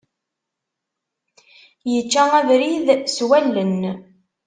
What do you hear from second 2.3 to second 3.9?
abrid s wallen.